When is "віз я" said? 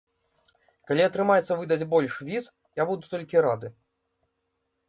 2.31-2.89